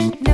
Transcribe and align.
Now 0.00 0.29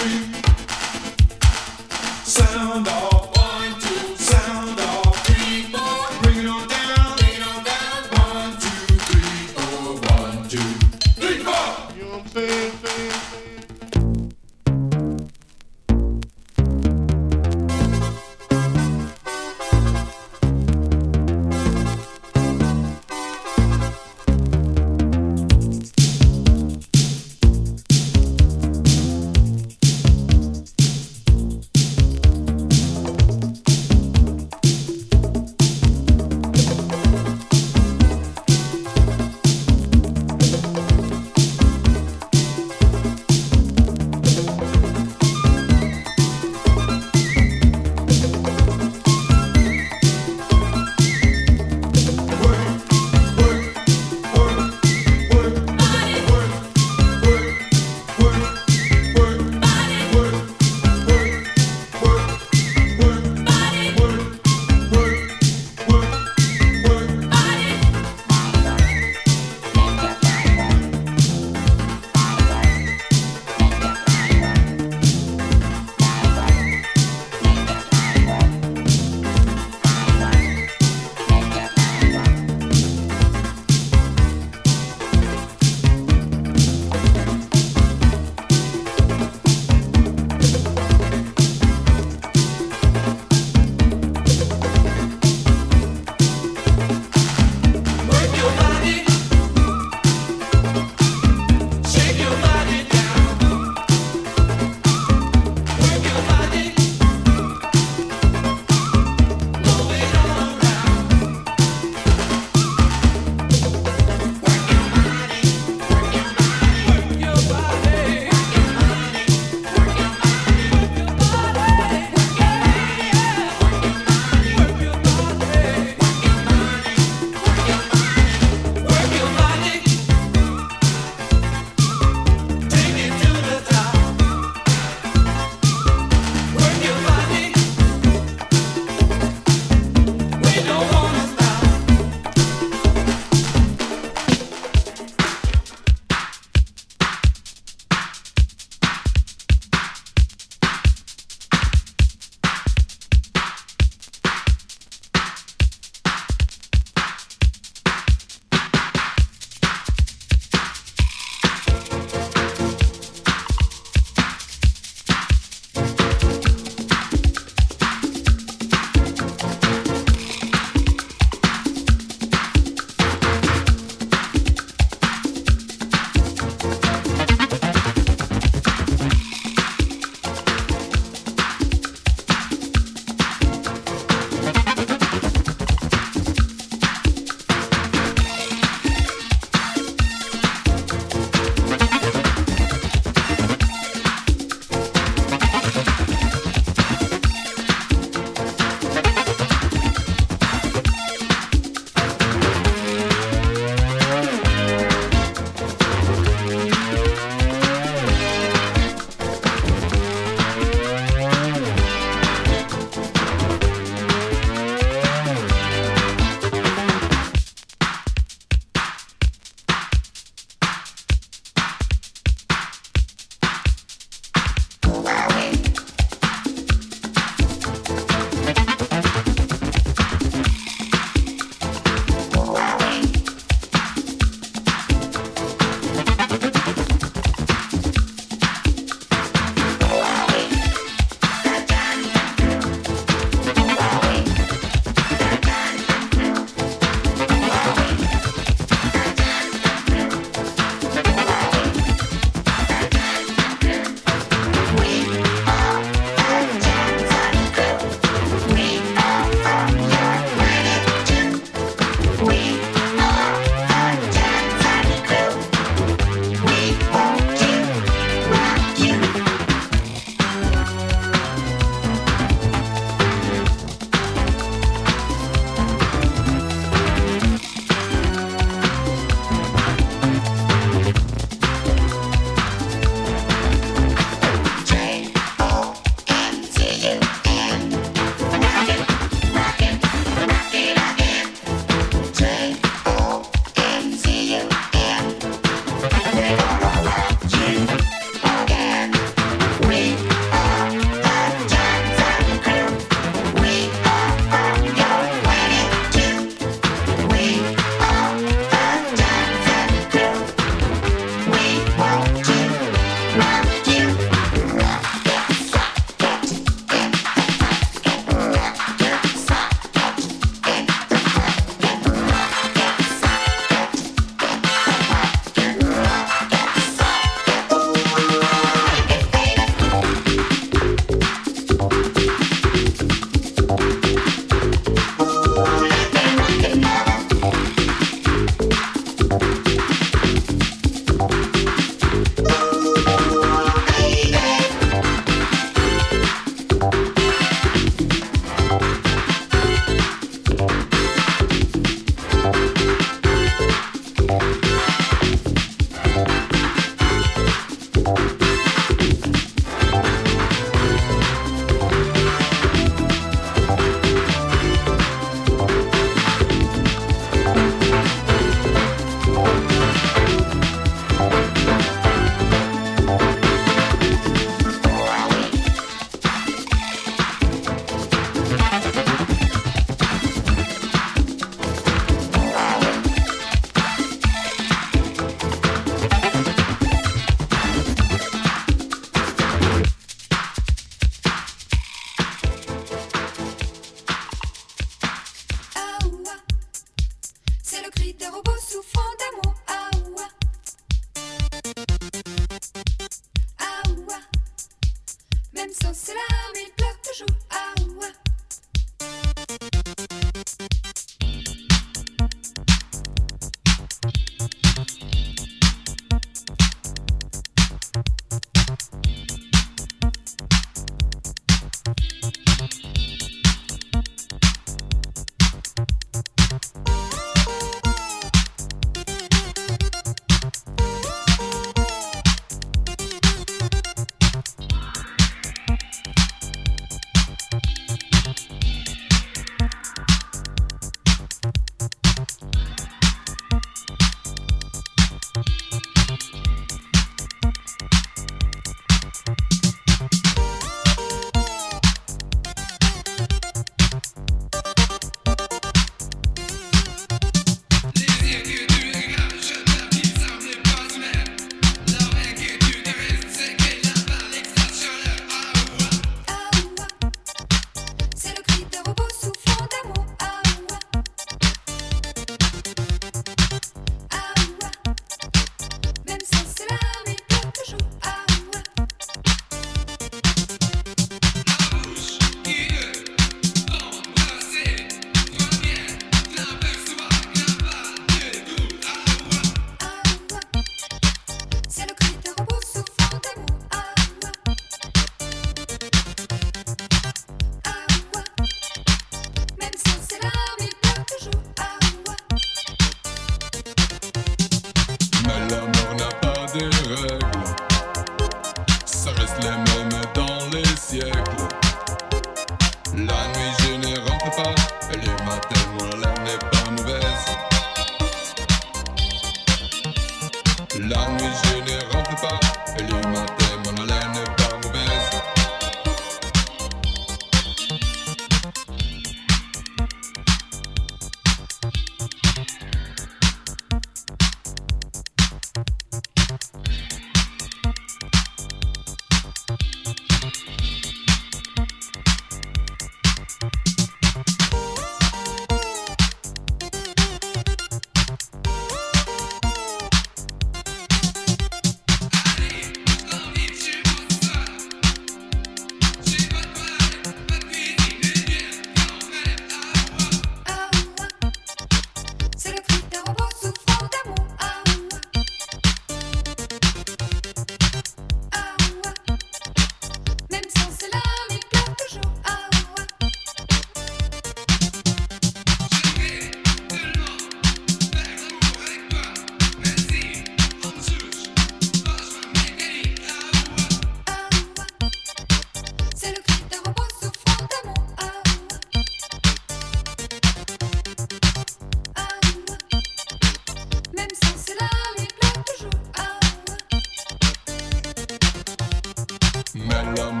and 599.63 599.77
your 599.77 600.00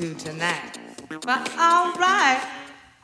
to 0.00 0.14
tonight. 0.14 0.78
But 1.10 1.50
all 1.58 1.92
right, 1.92 2.42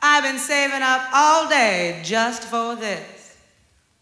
I've 0.01 0.23
been 0.23 0.39
saving 0.39 0.81
up 0.81 1.01
all 1.13 1.47
day 1.47 2.01
just 2.03 2.45
for 2.45 2.75
this. 2.75 3.37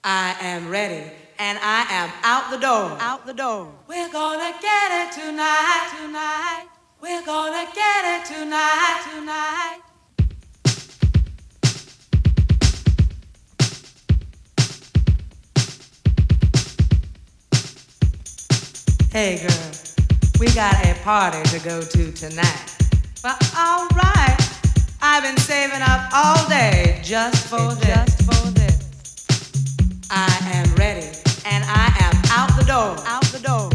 I 0.01 0.33
am 0.39 0.69
ready 0.69 1.11
and 1.37 1.59
I 1.61 1.85
am 1.89 2.09
out 2.23 2.51
the 2.51 2.57
door. 2.57 2.95
Out 3.01 3.25
the 3.25 3.33
door. 3.33 3.69
We're 3.89 4.09
gonna 4.13 4.53
get 4.61 4.91
it 4.91 5.11
tonight, 5.11 5.91
tonight. 5.99 6.67
We're 7.01 7.25
gonna 7.25 7.67
get 7.75 8.05
it 8.05 8.25
tonight, 8.33 9.01
tonight. 9.13 9.81
Hey 19.11 19.45
girl, 19.45 19.71
we 20.39 20.47
got 20.53 20.85
a 20.85 20.93
party 21.03 21.43
to 21.49 21.59
go 21.59 21.81
to 21.81 22.11
tonight. 22.13 22.74
But 23.25 23.41
alright, 23.57 24.39
I've 25.01 25.23
been 25.23 25.37
saving 25.37 25.81
up 25.81 26.13
all 26.13 26.47
day 26.47 26.99
just 27.03 27.47
for 27.47 27.73
this. 27.73 27.87
Just 27.87 28.21
for 28.21 28.51
this. 28.51 30.05
I 30.11 30.29
am 30.53 30.75
ready 30.75 31.07
and 31.43 31.63
I 31.67 31.91
am 32.01 32.21
out 32.29 32.55
the 32.55 32.65
door. 32.65 32.95
Out 33.07 33.25
the 33.31 33.39
door. 33.39 33.74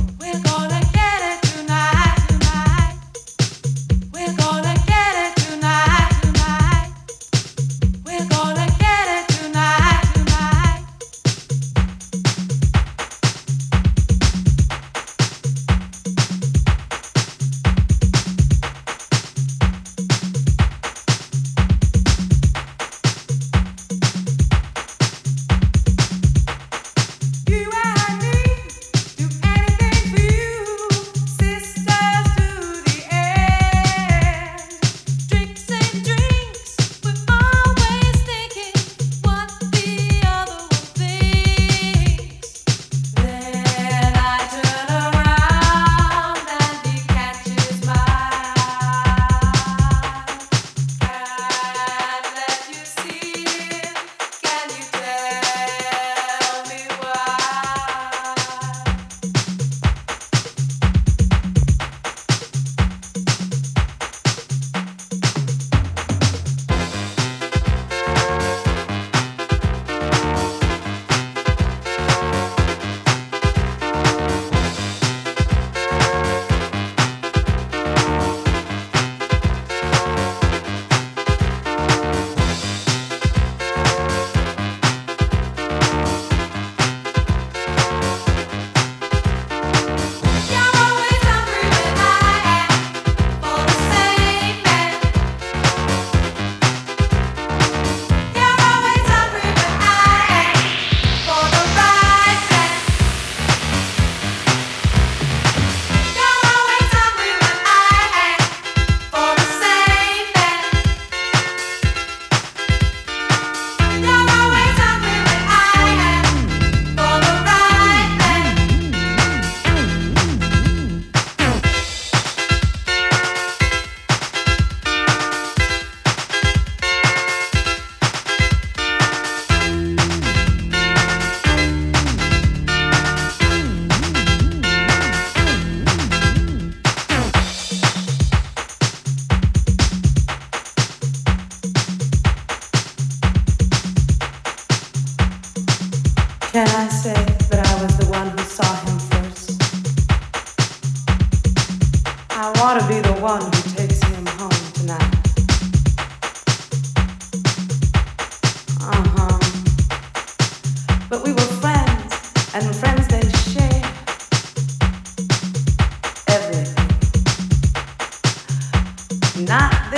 Ticket 169.51 169.90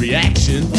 to 0.00 0.77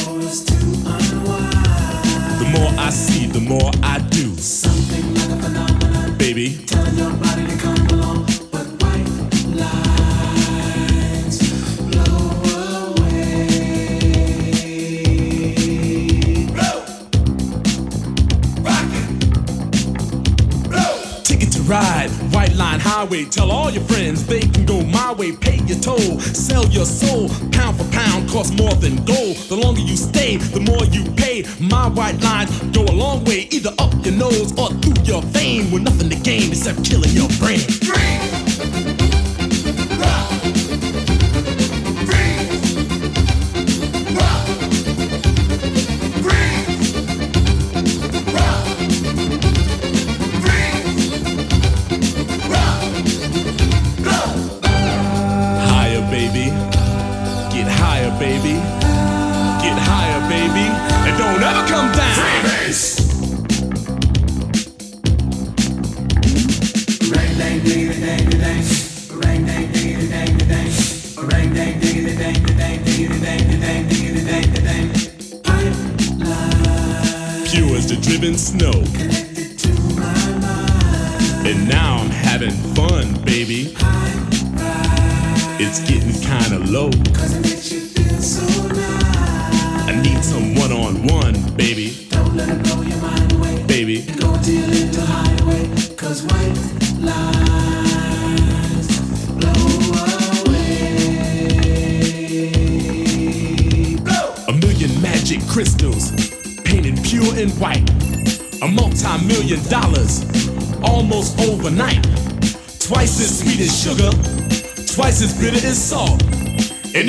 you 30.85 31.03
pay 31.11 31.45
My 31.59 31.87
white 31.89 32.21
lines. 32.21 32.57
Go 32.71 32.83
a 32.83 32.95
long 32.95 33.23
way, 33.25 33.47
either 33.51 33.73
up 33.79 33.93
your 34.05 34.15
nose 34.15 34.57
or 34.57 34.69
through 34.81 35.03
your 35.03 35.21
vein, 35.23 35.71
with 35.71 35.83
nothing 35.83 36.09
to 36.09 36.15
gain 36.15 36.49
except 36.49 36.83
killing 36.85 37.11
your 37.11 37.29
brain. 37.39 37.59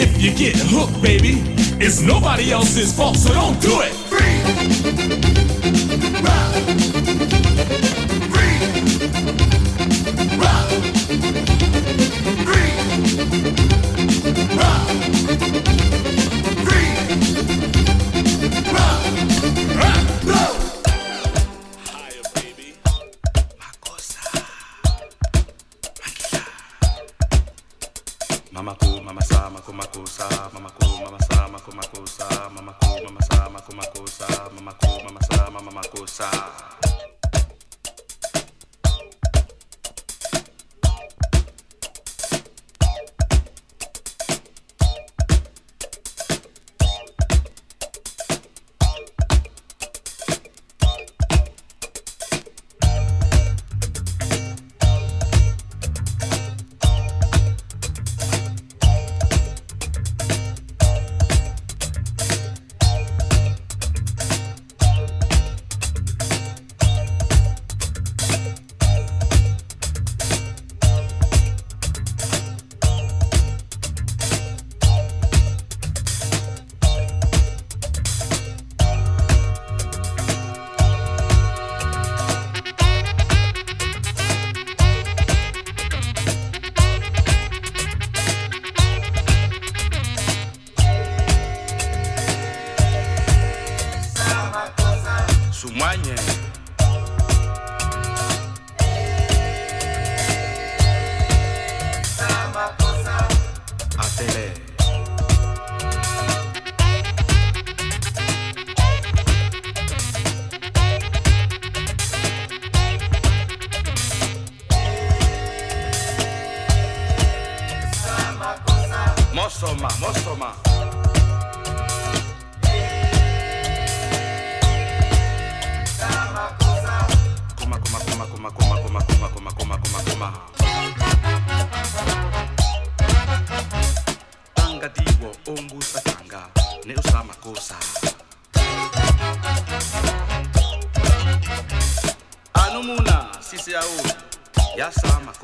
And 0.01 0.09
if 0.09 0.23
you 0.23 0.33
get 0.33 0.57
hooked, 0.57 1.03
baby, 1.03 1.43
it's 1.79 2.01
nobody 2.01 2.53
else's 2.53 2.91
fault, 2.91 3.17
so 3.17 3.35
don't 3.35 3.61
do 3.61 3.81
it. 3.83 3.93
Free. 4.09 5.20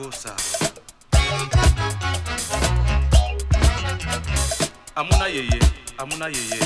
kosa 0.06 0.36
amuna 4.94 5.26
yeye 5.26 5.60
amuna 5.98 6.26
yeye. 6.28 6.65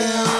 I. 0.00 0.37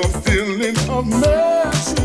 a 0.00 0.08
feeling 0.22 0.76
of 0.88 1.06
magic. 1.06 1.97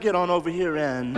Get 0.00 0.14
on 0.14 0.30
over 0.30 0.50
here 0.50 0.76
and 0.76 1.15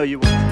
know 0.00 0.04
you 0.04 0.18
would. 0.18 0.49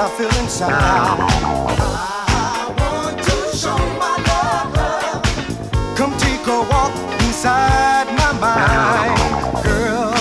I 0.00 0.08
feel 0.10 0.28
inside. 0.38 0.70
I 0.70 0.72
want 2.78 3.18
to 3.18 3.56
show 3.56 3.76
my 3.98 4.16
love. 4.30 4.70
Come 5.96 6.16
take 6.18 6.46
a 6.46 6.60
walk 6.70 6.92
inside 7.22 8.06
my 8.16 8.30
mind, 8.38 9.18
girl. 9.64 10.12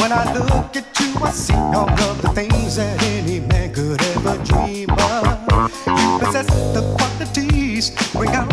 When 0.00 0.12
I 0.12 0.32
look 0.32 0.74
at 0.76 0.98
you, 0.98 1.12
I 1.22 1.30
see 1.30 1.52
all 1.52 1.90
of 1.90 2.22
the 2.22 2.30
things 2.30 2.76
that 2.76 3.02
any 3.02 3.40
man 3.40 3.74
could 3.74 4.00
ever 4.16 4.38
dream 4.44 4.88
of. 4.88 5.70
You 5.86 6.18
possess 6.18 6.46
the 6.72 6.80
qualities, 6.96 7.90
bring 8.12 8.30
out 8.30 8.49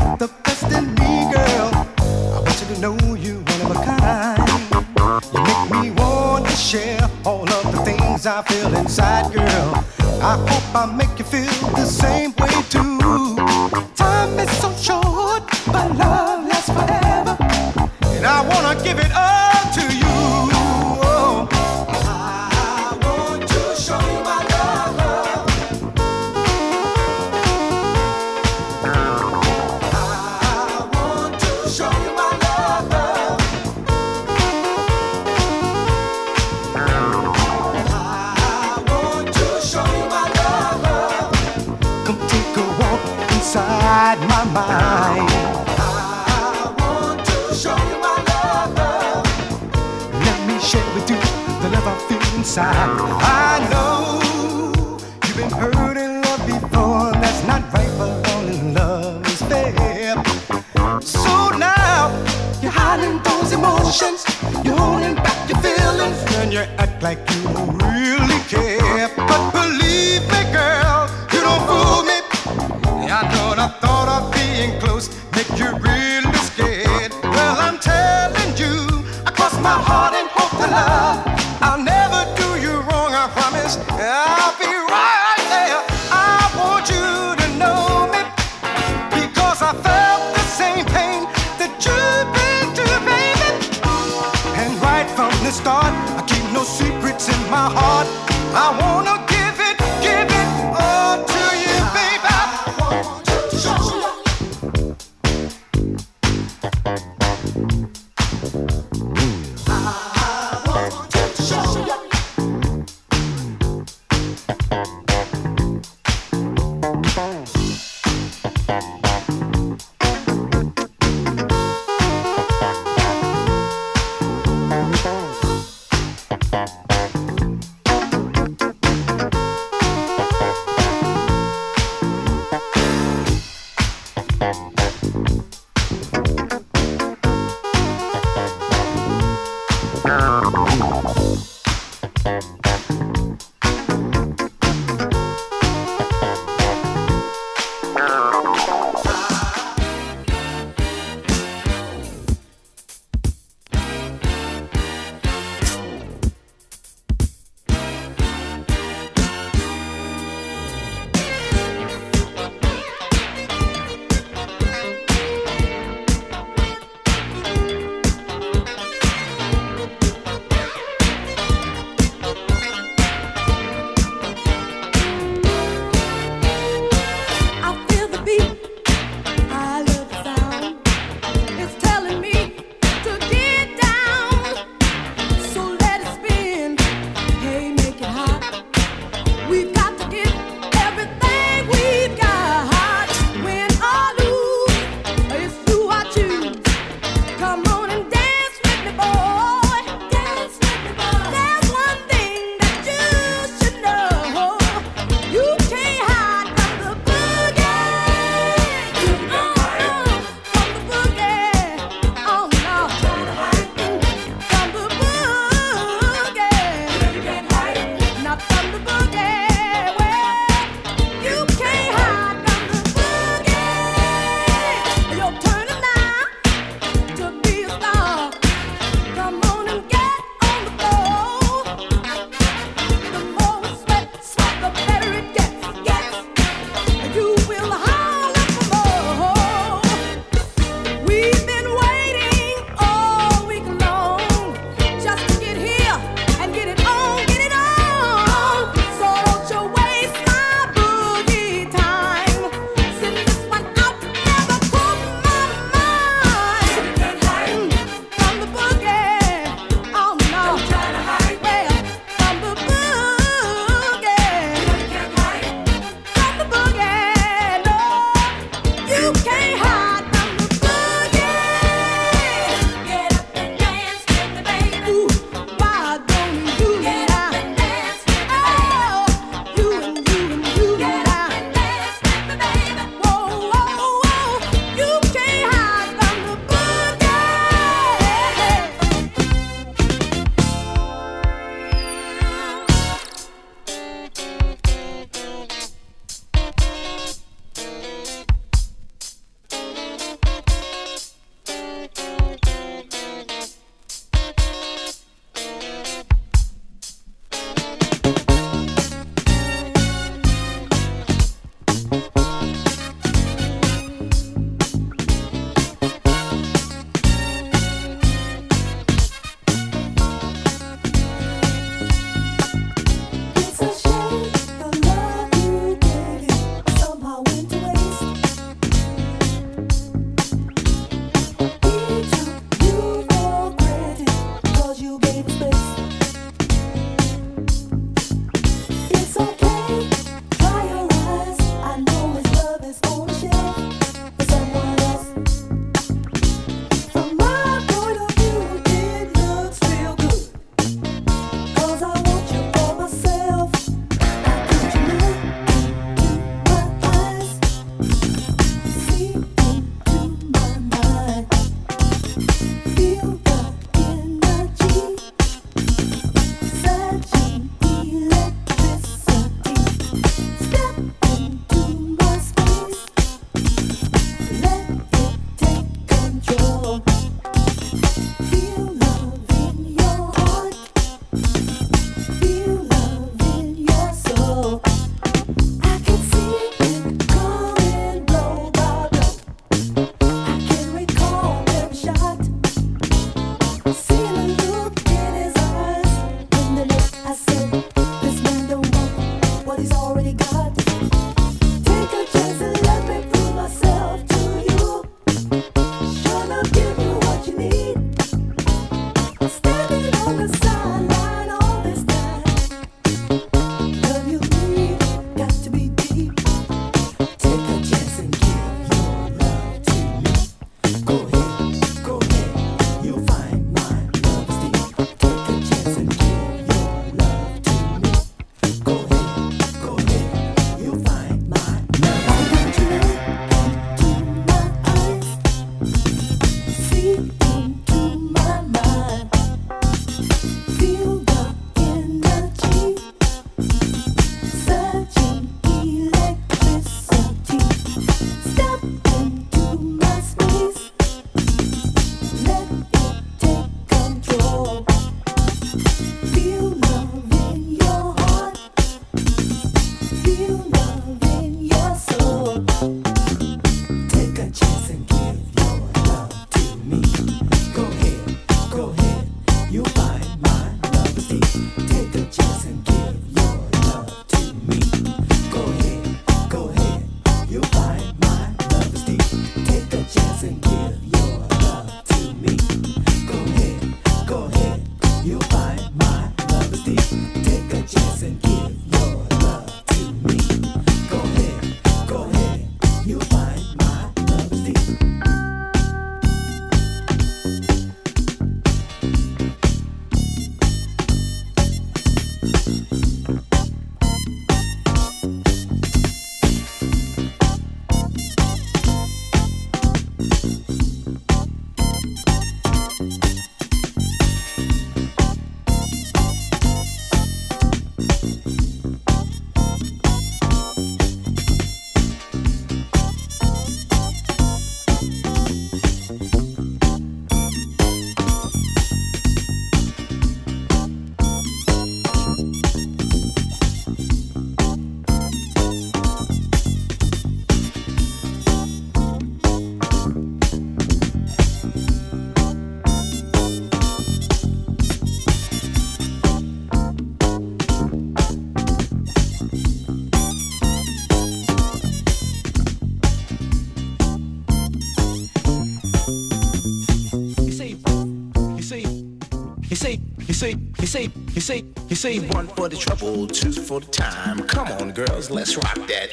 say, 559.68 560.36
he 560.58 560.66
say, 560.66 560.90
he 561.14 561.20
say, 561.20 561.44
he 561.68 561.76
say, 561.76 562.00
one 562.10 562.28
for 562.28 562.48
the 562.48 562.56
trouble, 562.56 563.08
two 563.08 563.32
for 563.32 563.60
the 563.60 563.68
time. 563.68 564.24
Come 564.28 564.48
on, 564.60 564.72
girls, 564.72 565.12
let's 565.12 565.36
rock 565.36 565.56
that. 565.68 565.90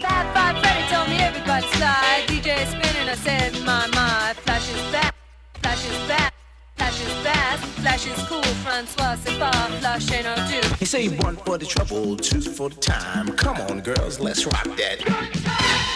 Fab 0.00 0.34
Five 0.34 0.62
Freddy 0.62 0.84
told 0.92 1.08
me 1.08 1.16
everybody 1.16 1.66
slide. 1.68 2.24
DJ 2.26 2.66
spinning, 2.66 3.08
I 3.08 3.14
said, 3.14 3.52
my, 3.64 3.86
my. 3.88 4.34
Flash 4.44 4.68
is 4.68 4.92
back, 4.92 5.14
flash 5.62 5.84
is 5.88 6.08
back. 6.08 6.34
Flash 6.76 7.00
is 7.00 7.12
fast, 7.22 7.64
flash 7.80 8.06
is 8.06 8.18
cool, 8.28 8.42
Francois, 8.42 9.16
c'est 9.24 9.38
pas, 9.38 9.52
flash 9.78 10.10
ain't 10.12 10.24
no 10.24 10.34
do. 10.48 10.74
He 10.80 10.84
say 10.84 11.08
one 11.08 11.36
for 11.36 11.56
the 11.56 11.64
trouble, 11.64 12.16
two 12.16 12.40
for 12.40 12.68
the 12.68 12.76
time. 12.76 13.28
Come 13.36 13.58
on, 13.70 13.80
girls, 13.80 14.18
let's 14.18 14.44
rock 14.44 14.64
that. 14.76 15.93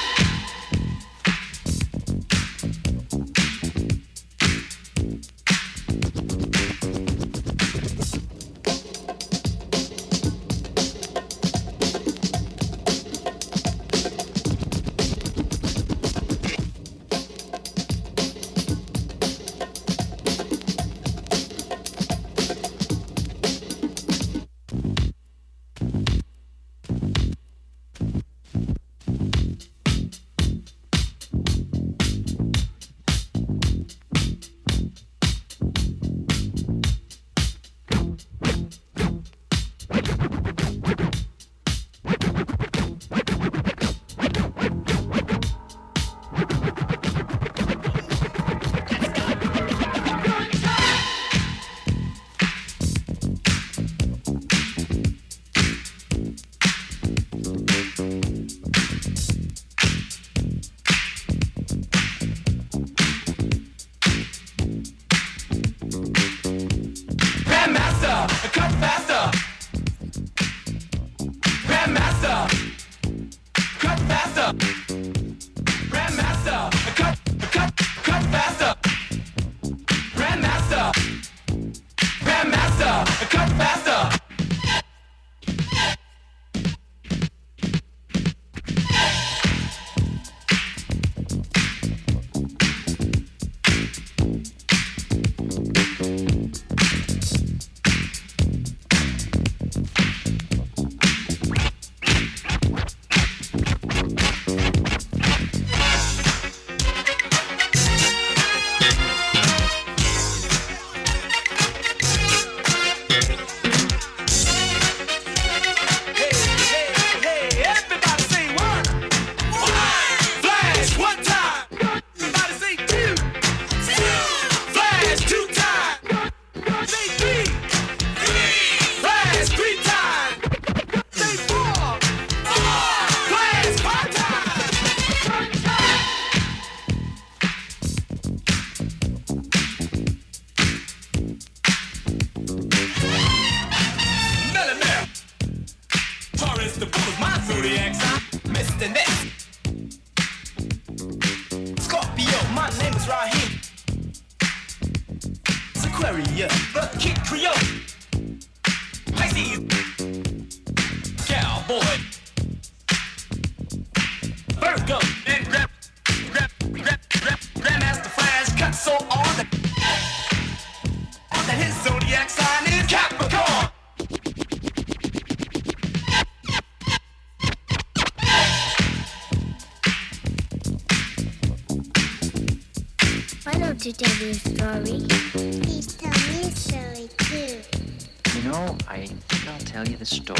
Why 183.88 183.92
tell 183.92 184.20
me 184.20 184.30
a 184.32 184.34
story? 184.34 185.62
Please 185.62 185.96
tell 185.96 186.10
me 186.10 186.40
a 186.42 186.50
story 186.50 187.08
too. 187.16 188.38
You 188.38 188.42
know, 188.50 188.76
I 188.86 189.06
think 189.06 189.48
I'll 189.48 189.58
tell 189.60 189.88
you 189.88 189.96
the 189.96 190.04
story 190.04 190.37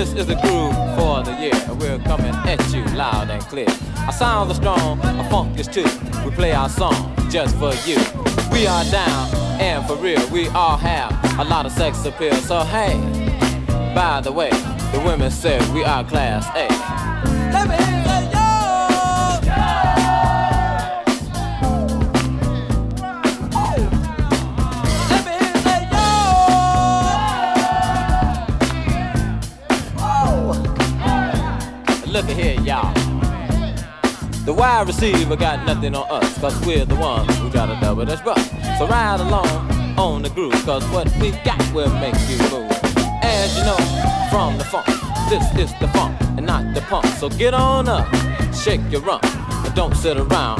This 0.00 0.14
is 0.14 0.26
the 0.28 0.34
groove 0.36 0.72
for 0.96 1.22
the 1.22 1.36
year. 1.38 1.74
We're 1.78 1.98
coming 1.98 2.34
at 2.48 2.72
you 2.72 2.82
loud 2.96 3.28
and 3.28 3.42
clear. 3.42 3.68
Our 3.98 4.12
sounds 4.12 4.50
are 4.50 4.54
strong, 4.54 4.98
our 5.02 5.28
funk 5.28 5.58
is 5.58 5.68
too. 5.68 5.84
We 6.24 6.30
play 6.30 6.52
our 6.52 6.70
song 6.70 7.14
just 7.28 7.54
for 7.56 7.74
you. 7.86 7.98
We 8.50 8.66
are 8.66 8.82
down 8.84 9.28
and 9.60 9.86
for 9.86 9.96
real. 9.96 10.26
We 10.30 10.48
all 10.48 10.78
have 10.78 11.38
a 11.38 11.44
lot 11.44 11.66
of 11.66 11.72
sex 11.72 12.02
appeal. 12.06 12.34
So 12.36 12.60
hey, 12.60 12.94
by 13.94 14.22
the 14.22 14.32
way, 14.32 14.48
the 14.48 15.02
women 15.04 15.30
say 15.30 15.58
we 15.70 15.84
are 15.84 16.02
class 16.02 16.46
A. 16.56 16.66
Let 17.52 17.68
me 17.68 17.79
Look 32.20 32.36
at 32.36 32.36
here, 32.36 32.60
y'all. 32.60 32.92
The 34.44 34.52
wide 34.52 34.86
receiver 34.86 35.36
got 35.36 35.64
nothing 35.64 35.94
on 35.94 36.06
us, 36.10 36.38
cause 36.38 36.54
we're 36.66 36.84
the 36.84 36.94
ones 36.96 37.34
who 37.38 37.48
got 37.48 37.70
a 37.70 37.80
double 37.80 38.04
dutch 38.04 38.22
bus. 38.22 38.50
So 38.78 38.86
ride 38.86 39.20
along 39.20 39.48
on 39.98 40.20
the 40.20 40.28
groove, 40.28 40.52
cause 40.66 40.84
what 40.88 41.10
we 41.16 41.30
got 41.46 41.58
will 41.72 41.88
make 41.94 42.14
you 42.28 42.36
move. 42.50 42.70
As 43.22 43.56
you 43.56 43.64
know, 43.64 43.78
from 44.28 44.58
the 44.58 44.64
funk, 44.64 44.84
this 45.30 45.42
is 45.56 45.72
the 45.80 45.88
funk 45.94 46.14
and 46.36 46.44
not 46.44 46.74
the 46.74 46.82
punk. 46.82 47.06
So 47.16 47.30
get 47.30 47.54
on 47.54 47.88
up, 47.88 48.06
shake 48.54 48.82
your 48.90 49.00
rump, 49.00 49.24
and 49.24 49.74
don't 49.74 49.96
sit 49.96 50.18
around. 50.18 50.58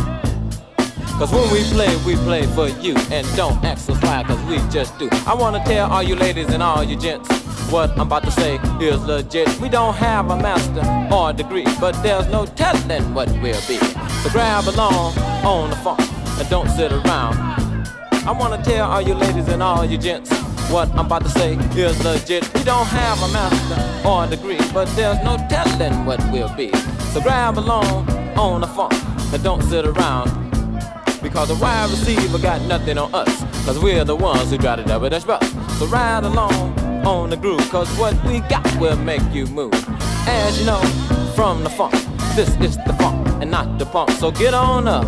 Cause 1.19 1.31
when 1.31 1.53
we 1.53 1.63
play, 1.65 1.95
we 2.07 2.15
play 2.25 2.47
for 2.47 2.69
you. 2.81 2.97
And 3.13 3.27
don't 3.37 3.63
act 3.67 3.81
so 3.81 3.93
sly, 3.97 4.25
cause 4.25 4.43
we 4.45 4.57
just 4.71 4.99
do. 4.99 5.11
I 5.27 5.35
wanna 5.35 5.63
tell 5.67 5.91
all 5.93 6.03
you 6.03 6.17
ladies 6.17 6.49
and 6.49 6.63
all 6.63 6.83
you 6.83 6.99
gents 6.99 7.40
what 7.71 7.91
I'm 7.93 8.01
about 8.01 8.25
to 8.25 8.31
say 8.33 8.57
is 8.81 9.05
legit. 9.05 9.49
We 9.61 9.69
don't 9.69 9.95
have 9.95 10.31
a 10.31 10.37
master 10.37 10.83
or 11.15 11.31
a 11.31 11.33
degree, 11.33 11.67
but 11.81 11.93
there's 12.03 12.27
no 12.29 12.45
telling 12.47 13.15
what 13.15 13.29
we'll 13.41 13.61
be. 13.69 13.79
So 13.79 14.31
grab 14.31 14.67
along 14.67 15.17
on 15.45 15.71
the 15.71 15.77
funk 15.77 16.01
and 16.39 16.49
don't 16.49 16.69
sit 16.71 16.93
around. 16.93 17.37
I 18.27 18.33
wanna 18.33 18.63
tell 18.63 18.91
all 18.91 19.01
you 19.01 19.15
ladies 19.15 19.49
and 19.49 19.63
all 19.63 19.85
you 19.85 19.99
gents 19.99 20.31
what 20.71 20.89
I'm 20.91 21.07
about 21.07 21.23
to 21.23 21.29
say 21.31 21.55
is 21.55 22.05
legit. 22.05 22.53
We 22.55 22.63
don't 22.65 22.87
have 22.87 23.23
a 23.23 23.33
master 23.33 24.09
or 24.09 24.25
a 24.25 24.27
degree, 24.27 24.59
but 24.73 24.87
there's 24.97 25.19
no 25.25 25.37
telling 25.49 26.05
what 26.05 26.21
we'll 26.31 26.55
be. 26.55 26.73
So 27.13 27.21
grab 27.21 27.59
along 27.59 28.09
on 28.37 28.61
the 28.61 28.69
funk 28.69 28.95
and 29.33 29.43
don't 29.43 29.63
sit 29.63 29.87
around. 29.87 30.31
Because 31.23 31.49
the 31.49 31.57
wide 31.57 31.91
receiver 31.91 32.39
got 32.39 32.63
nothing 32.63 32.99
on 32.99 33.15
us. 33.15 33.41
Cause 33.65 33.79
we're 33.79 34.05
the 34.05 34.17
ones 34.17 34.51
who 34.51 34.59
got 34.59 34.77
the 34.77 34.85
double 34.85 35.09
dutch 35.09 35.27
bus. 35.27 35.45
So 35.79 35.87
ride 35.87 36.25
along 36.25 36.80
on 37.07 37.31
the 37.31 37.37
groove. 37.37 37.69
Cause 37.71 37.89
what 37.99 38.15
we 38.25 38.41
got 38.41 38.65
will 38.79 38.97
make 38.97 39.23
you 39.33 39.47
move. 39.47 39.73
As 40.27 40.59
you 40.59 40.67
know, 40.67 40.81
from 41.35 41.63
the 41.63 41.71
funk, 41.71 41.93
this 42.35 42.49
is 42.61 42.77
the 42.79 42.95
funk 42.99 43.27
and 43.41 43.51
not 43.51 43.79
the 43.79 43.87
punk. 43.87 44.11
So 44.13 44.31
get 44.31 44.55
on 44.55 44.89
up, 44.89 45.07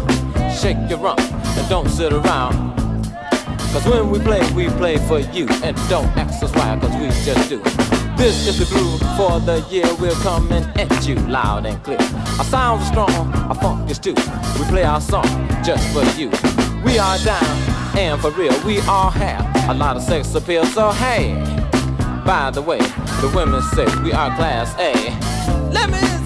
shake 0.51 0.79
your 0.89 0.99
rump, 0.99 1.21
and 1.21 1.69
don't 1.69 1.89
sit 1.89 2.13
around. 2.13 2.73
Cause 3.73 3.87
when 3.87 4.11
we 4.11 4.19
play, 4.19 4.41
we 4.53 4.69
play 4.71 4.99
for 4.99 5.19
you. 5.19 5.47
And 5.65 5.77
don't 5.89 6.07
ask 6.17 6.43
us 6.43 6.53
sly, 6.53 6.79
cause 6.79 6.95
we 7.01 7.09
just 7.25 7.49
do. 7.49 7.59
This 8.17 8.47
is 8.47 8.59
the 8.59 8.67
groove 8.75 9.01
for 9.17 9.41
the 9.41 9.67
year. 9.71 9.87
We're 10.01 10.11
coming 10.23 10.65
at 10.77 11.09
you 11.09 11.15
loud 11.15 11.67
and 11.67 11.83
clear. 11.83 11.99
Our 12.39 12.45
sounds 12.45 12.83
are 12.83 12.93
strong, 12.93 13.35
our 13.35 13.55
funk 13.55 13.91
is 13.91 13.99
too. 13.99 14.15
We 14.59 14.65
play 14.67 14.85
our 14.85 15.01
song 15.01 15.25
just 15.65 15.89
for 15.93 16.05
you. 16.21 16.31
We 16.85 16.99
are 16.99 17.19
down 17.19 17.73
and 17.97 18.21
for 18.21 18.31
real. 18.33 18.55
We 18.65 18.81
all 18.83 19.11
have 19.11 19.71
a 19.71 19.75
lot 19.75 19.97
of 19.97 20.03
sex 20.03 20.35
appeal. 20.35 20.65
So 20.67 20.91
hey, 20.91 21.35
by 22.25 22.51
the 22.51 22.63
way, 22.63 22.79
the 22.79 23.31
women 23.35 23.63
say 23.63 23.87
we 24.03 24.13
are 24.13 24.35
class 24.37 24.75
A. 24.79 24.93
Let 25.73 25.91
me 25.91 26.22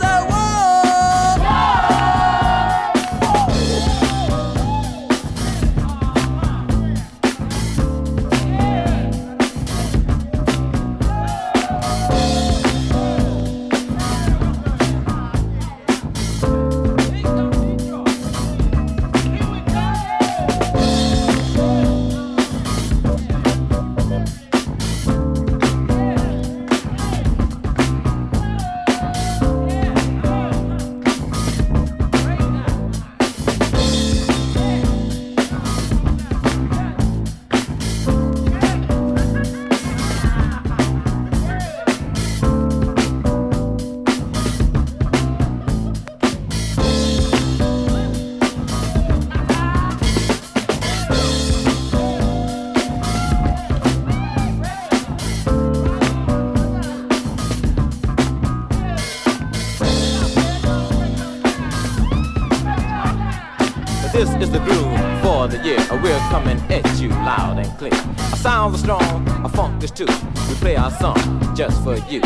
We're 66.07 66.19
coming 66.31 66.61
at 66.71 67.01
you 67.01 67.09
loud 67.09 67.59
and 67.59 67.79
clear. 67.79 67.93
Our 67.93 68.37
sounds 68.37 68.77
are 68.77 68.79
strong, 68.79 69.29
our 69.29 69.49
funk 69.49 69.83
is 69.83 69.91
too. 69.91 70.07
We 70.49 70.55
play 70.55 70.77
our 70.77 70.93
song 70.93 71.17
just 71.57 71.83
for 71.83 71.97
you. 72.09 72.21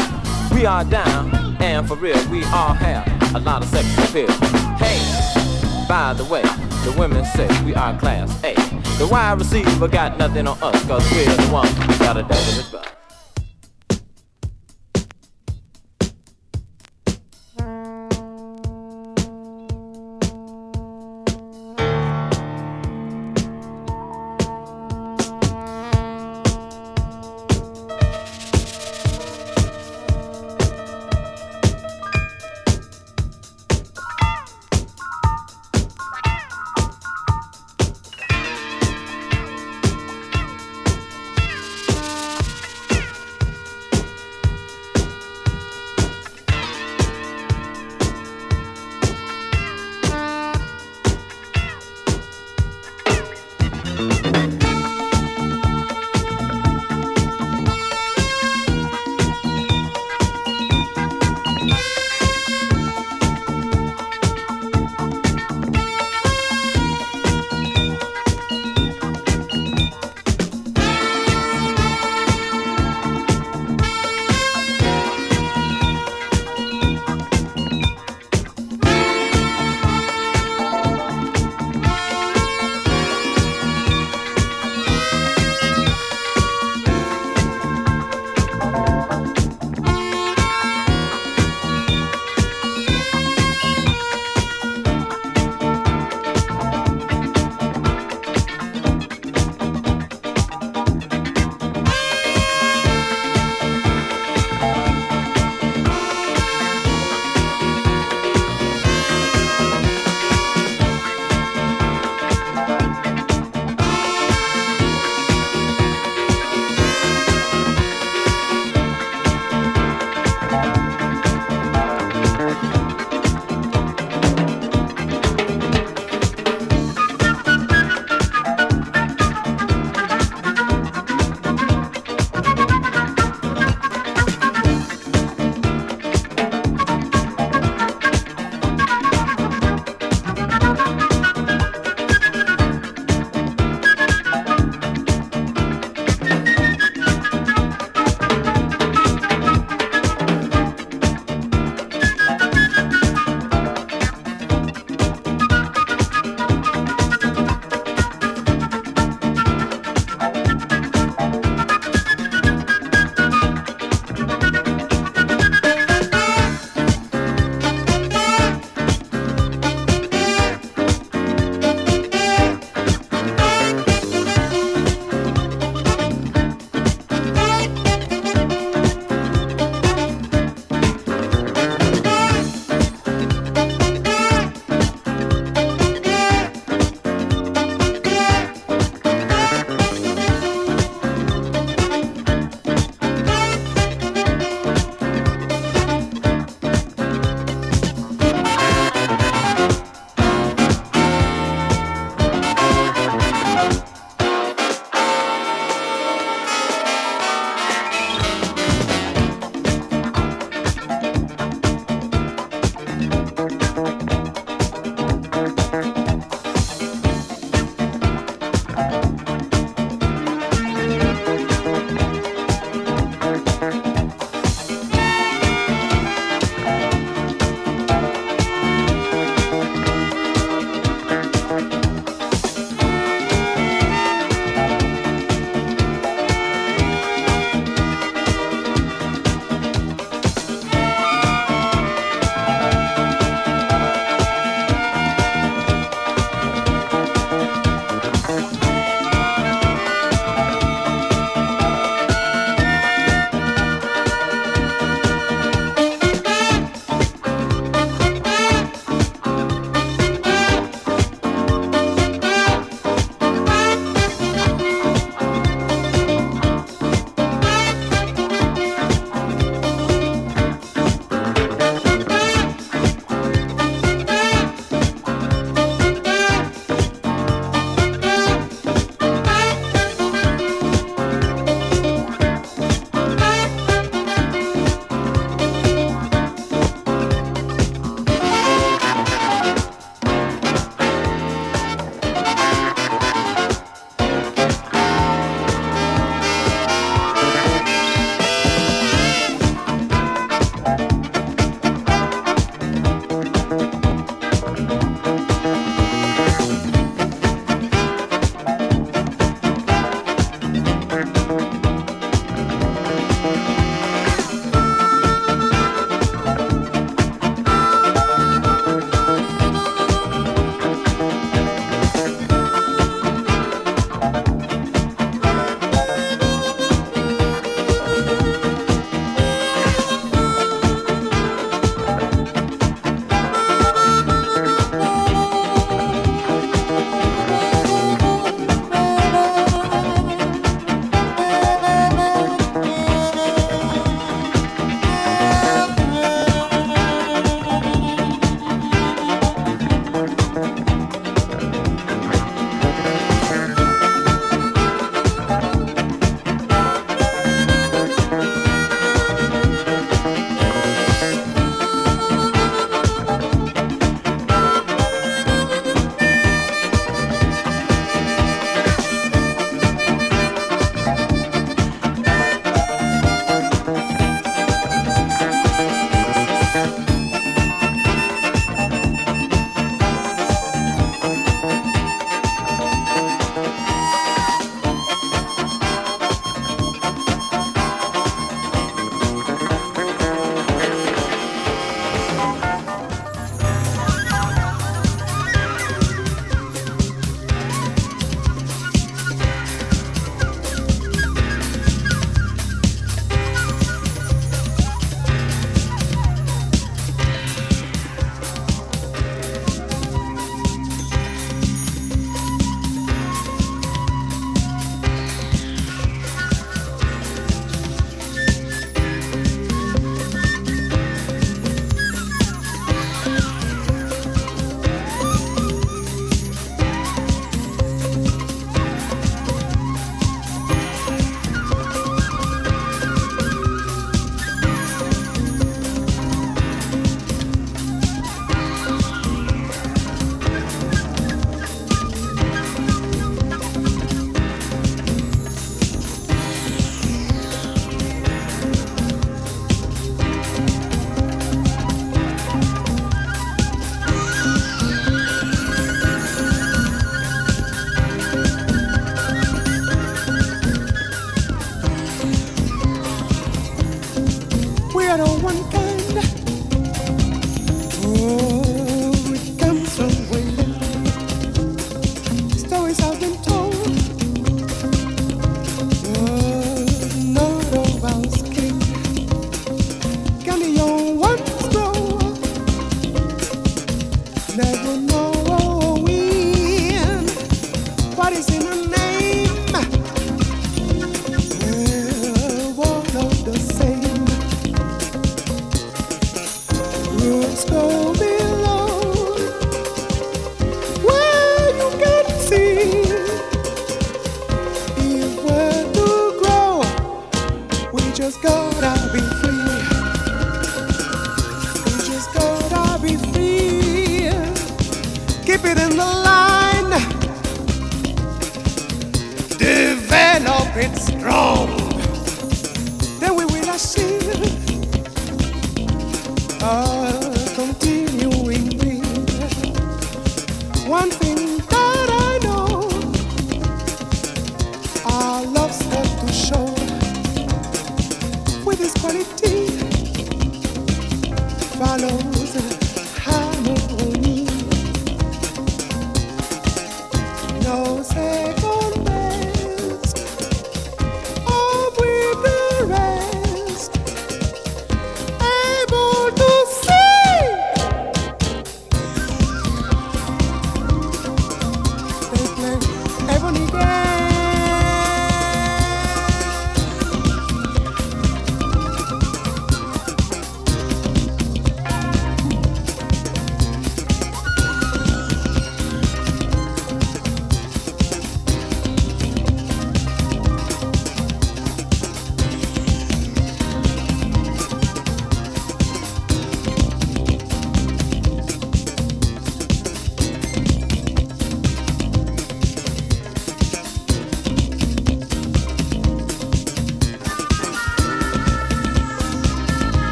We 0.52 0.66
are 0.66 0.84
down 0.84 1.56
and 1.62 1.88
for 1.88 1.96
real, 1.96 2.22
we 2.28 2.44
all 2.52 2.74
have 2.74 3.34
a 3.34 3.38
lot 3.38 3.62
of 3.62 3.70
sex 3.70 3.86
appeal. 4.06 4.30
Hey, 4.76 5.00
by 5.88 6.12
the 6.12 6.24
way, 6.24 6.42
the 6.84 6.94
women 6.98 7.24
say 7.24 7.48
we 7.64 7.74
are 7.74 7.98
class 7.98 8.30
A. 8.44 8.52
The 8.98 9.08
wide 9.10 9.38
receiver 9.38 9.88
got 9.88 10.18
nothing 10.18 10.46
on 10.46 10.58
us, 10.62 10.86
cause 10.86 11.10
we're 11.12 11.34
the 11.34 11.50
ones 11.50 11.72
who 11.78 11.98
got 12.00 12.18
a 12.18 12.22
dozen 12.22 12.70
double 12.70 12.89